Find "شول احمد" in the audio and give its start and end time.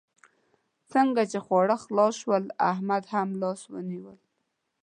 2.21-3.03